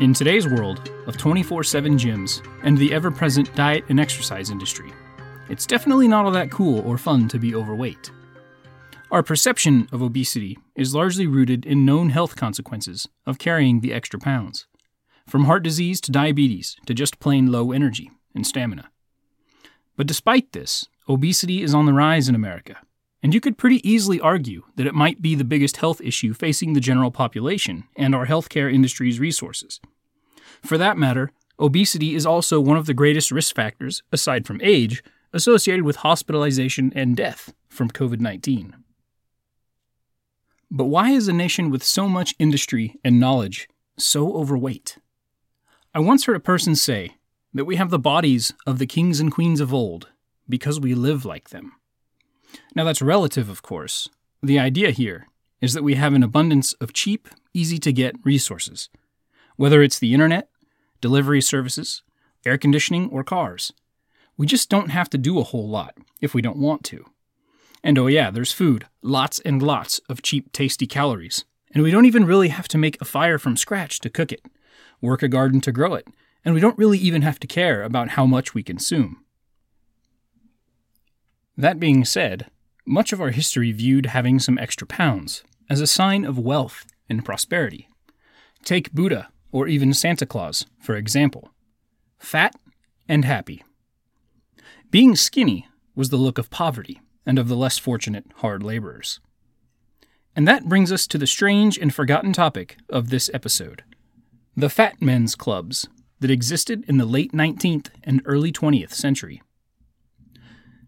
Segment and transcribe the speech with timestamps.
[0.00, 4.90] In today's world of 24 7 gyms and the ever present diet and exercise industry,
[5.50, 8.10] it's definitely not all that cool or fun to be overweight.
[9.10, 14.18] Our perception of obesity is largely rooted in known health consequences of carrying the extra
[14.18, 14.66] pounds,
[15.26, 18.90] from heart disease to diabetes to just plain low energy and stamina.
[19.98, 22.78] But despite this, obesity is on the rise in America,
[23.22, 26.72] and you could pretty easily argue that it might be the biggest health issue facing
[26.72, 29.80] the general population and our healthcare industry's resources.
[30.62, 35.02] For that matter, obesity is also one of the greatest risk factors, aside from age,
[35.32, 38.76] associated with hospitalization and death from COVID 19.
[40.70, 43.68] But why is a nation with so much industry and knowledge
[43.98, 44.98] so overweight?
[45.94, 47.16] I once heard a person say
[47.52, 50.08] that we have the bodies of the kings and queens of old
[50.48, 51.72] because we live like them.
[52.74, 54.08] Now, that's relative, of course.
[54.42, 55.26] The idea here
[55.60, 58.88] is that we have an abundance of cheap, easy to get resources,
[59.56, 60.48] whether it's the internet,
[61.00, 62.02] delivery services,
[62.46, 63.72] air conditioning, or cars.
[64.36, 67.04] We just don't have to do a whole lot if we don't want to.
[67.82, 71.44] And oh, yeah, there's food, lots and lots of cheap, tasty calories.
[71.72, 74.44] And we don't even really have to make a fire from scratch to cook it,
[75.00, 76.08] work a garden to grow it,
[76.44, 79.24] and we don't really even have to care about how much we consume.
[81.56, 82.46] That being said,
[82.86, 87.24] much of our history viewed having some extra pounds as a sign of wealth and
[87.24, 87.88] prosperity.
[88.64, 91.50] Take Buddha or even Santa Claus, for example.
[92.18, 92.54] Fat
[93.08, 93.62] and happy.
[94.90, 99.20] Being skinny was the look of poverty and of the less fortunate hard laborers.
[100.34, 103.82] And that brings us to the strange and forgotten topic of this episode
[104.56, 109.40] the fat men's clubs that existed in the late 19th and early 20th century.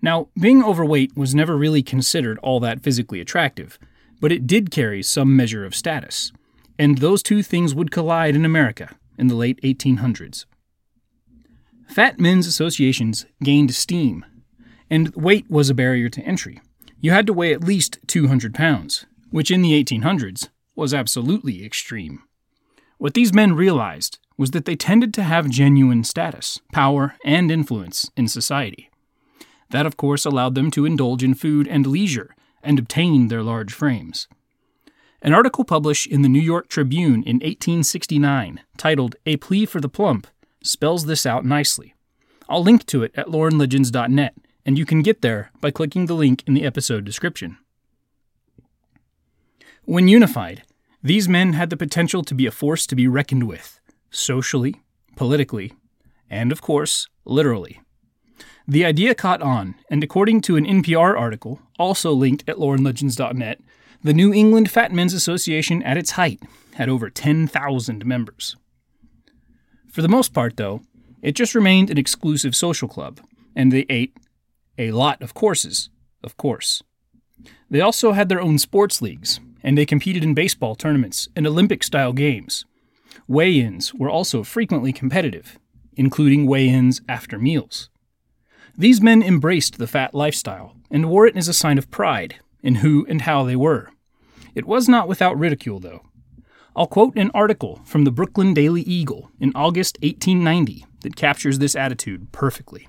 [0.02, 3.78] Now, being overweight was never really considered all that physically attractive,
[4.20, 6.32] but it did carry some measure of status,
[6.78, 10.44] and those two things would collide in America in the late 1800s.
[11.88, 14.24] Fat men's associations gained steam,
[14.90, 16.60] and weight was a barrier to entry.
[17.00, 22.22] You had to weigh at least 200 pounds, which in the 1800s was absolutely extreme.
[22.98, 28.10] What these men realized was that they tended to have genuine status, power, and influence
[28.16, 28.88] in society.
[29.72, 33.72] That, of course, allowed them to indulge in food and leisure and obtain their large
[33.72, 34.28] frames.
[35.22, 39.88] An article published in the New York Tribune in 1869, titled A Plea for the
[39.88, 40.26] Plump,
[40.62, 41.94] spells this out nicely.
[42.48, 44.34] I'll link to it at loreandlegends.net,
[44.66, 47.56] and you can get there by clicking the link in the episode description.
[49.84, 50.64] When unified,
[51.02, 53.80] these men had the potential to be a force to be reckoned with,
[54.10, 54.82] socially,
[55.16, 55.72] politically,
[56.28, 57.80] and of course, literally.
[58.66, 63.60] The idea caught on, and according to an NPR article, also linked at loreandlegends.net,
[64.02, 66.40] the New England Fat Men's Association at its height
[66.74, 68.56] had over 10,000 members.
[69.90, 70.82] For the most part, though,
[71.22, 73.20] it just remained an exclusive social club,
[73.54, 74.16] and they ate
[74.78, 75.90] a lot of courses,
[76.24, 76.82] of course.
[77.70, 81.84] They also had their own sports leagues, and they competed in baseball tournaments and Olympic
[81.84, 82.64] style games.
[83.28, 85.58] Weigh ins were also frequently competitive,
[85.94, 87.88] including weigh ins after meals.
[88.76, 92.76] These men embraced the fat lifestyle and wore it as a sign of pride in
[92.76, 93.90] who and how they were.
[94.54, 96.02] It was not without ridicule, though.
[96.74, 101.76] I'll quote an article from the Brooklyn Daily Eagle in August 1890 that captures this
[101.76, 102.88] attitude perfectly.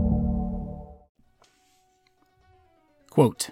[3.11, 3.49] Quote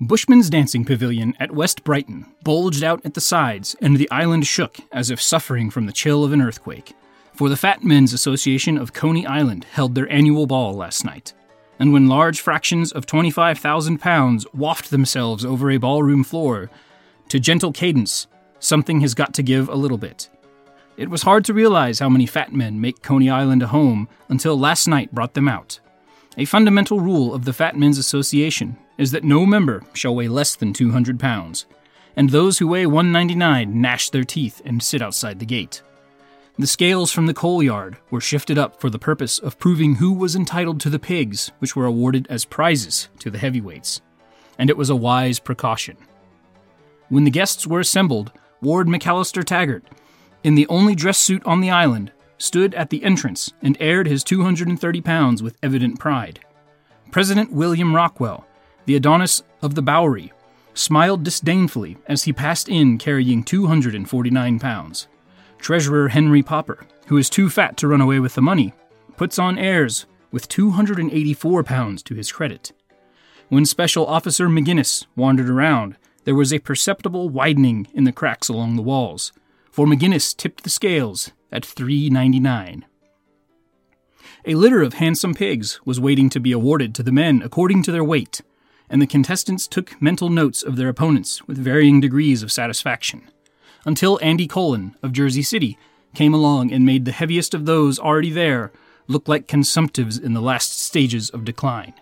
[0.00, 4.76] Bushman's dancing pavilion at West Brighton bulged out at the sides, and the island shook
[4.92, 6.94] as if suffering from the chill of an earthquake.
[7.34, 11.32] For the Fat Men's Association of Coney Island held their annual ball last night.
[11.80, 16.70] And when large fractions of 25,000 pounds waft themselves over a ballroom floor,
[17.30, 18.28] to gentle cadence,
[18.60, 20.28] something has got to give a little bit.
[20.96, 24.56] It was hard to realize how many fat men make Coney Island a home until
[24.56, 25.80] last night brought them out.
[26.36, 30.56] A fundamental rule of the Fat Men's Association is that no member shall weigh less
[30.56, 31.66] than 200 pounds,
[32.16, 35.82] and those who weigh 199 gnash their teeth and sit outside the gate.
[36.58, 40.12] The scales from the coal yard were shifted up for the purpose of proving who
[40.12, 44.00] was entitled to the pigs, which were awarded as prizes to the heavyweights,
[44.58, 45.96] and it was a wise precaution.
[47.08, 49.84] When the guests were assembled, Ward McAllister Taggart,
[50.42, 52.10] in the only dress suit on the island,
[52.44, 56.40] stood at the entrance and aired his 230 pounds with evident pride.
[57.10, 58.46] President William Rockwell,
[58.84, 60.32] the Adonis of the Bowery,
[60.74, 65.08] smiled disdainfully as he passed in carrying 249 pounds.
[65.58, 68.74] Treasurer Henry Popper, who is too fat to run away with the money,
[69.16, 72.72] puts on airs with 284 pounds to his credit.
[73.48, 78.76] When Special Officer McGinnis wandered around, there was a perceptible widening in the cracks along
[78.76, 79.32] the walls,
[79.74, 82.84] for McGinnis tipped the scales at 3.99.
[84.44, 87.90] A litter of handsome pigs was waiting to be awarded to the men according to
[87.90, 88.40] their weight,
[88.88, 93.28] and the contestants took mental notes of their opponents with varying degrees of satisfaction,
[93.84, 95.76] until Andy Colon of Jersey City
[96.14, 98.70] came along and made the heaviest of those already there
[99.08, 101.94] look like consumptives in the last stages of decline.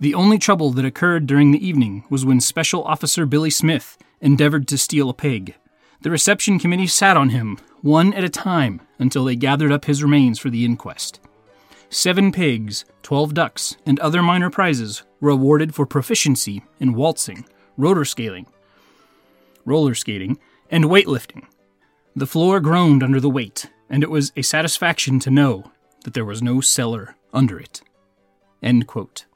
[0.00, 4.66] The only trouble that occurred during the evening was when Special Officer Billy Smith endeavored
[4.66, 5.54] to steal a pig.
[6.02, 10.02] The reception committee sat on him, one at a time, until they gathered up his
[10.02, 11.20] remains for the inquest.
[11.88, 18.04] Seven pigs, twelve ducks, and other minor prizes were awarded for proficiency in waltzing, roller
[18.04, 18.46] skating,
[19.64, 20.38] roller skating,
[20.70, 21.44] and weightlifting.
[22.14, 25.70] The floor groaned under the weight, and it was a satisfaction to know
[26.04, 27.82] that there was no cellar under it.
[28.62, 29.26] End quote.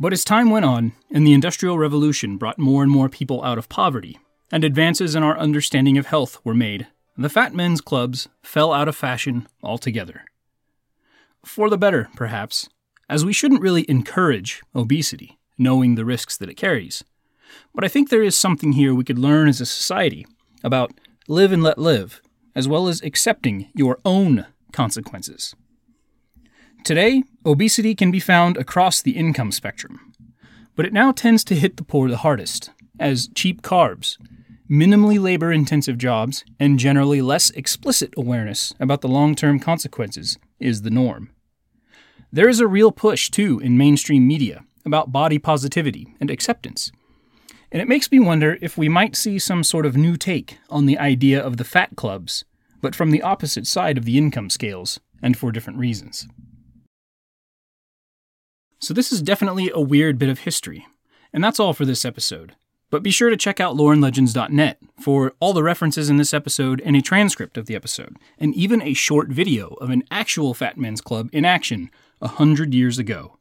[0.00, 3.58] But as time went on, and the Industrial Revolution brought more and more people out
[3.58, 4.18] of poverty,
[4.50, 6.86] and advances in our understanding of health were made,
[7.18, 10.22] the fat men's clubs fell out of fashion altogether.
[11.44, 12.70] For the better, perhaps,
[13.10, 17.04] as we shouldn't really encourage obesity, knowing the risks that it carries.
[17.74, 20.26] But I think there is something here we could learn as a society
[20.64, 20.92] about
[21.28, 22.22] live and let live,
[22.54, 25.54] as well as accepting your own consequences.
[26.84, 30.12] Today, obesity can be found across the income spectrum,
[30.74, 34.16] but it now tends to hit the poor the hardest, as cheap carbs,
[34.68, 40.82] minimally labor intensive jobs, and generally less explicit awareness about the long term consequences is
[40.82, 41.30] the norm.
[42.32, 46.90] There is a real push, too, in mainstream media about body positivity and acceptance.
[47.70, 50.86] And it makes me wonder if we might see some sort of new take on
[50.86, 52.44] the idea of the fat clubs,
[52.80, 56.26] but from the opposite side of the income scales, and for different reasons.
[58.80, 60.86] So, this is definitely a weird bit of history,
[61.32, 62.56] and that's all for this episode.
[62.90, 66.96] But be sure to check out loreandlegends.net for all the references in this episode and
[66.96, 71.00] a transcript of the episode, and even a short video of an actual Fat Men's
[71.00, 73.38] Club in action a hundred years ago.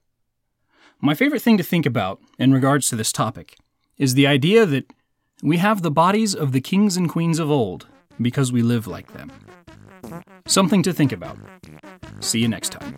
[1.02, 3.56] My favorite thing to think about in regards to this topic
[3.98, 4.92] is the idea that
[5.42, 7.88] we have the bodies of the kings and queens of old
[8.22, 9.32] because we live like them.
[10.46, 11.38] Something to think about.
[12.20, 12.98] See you next time.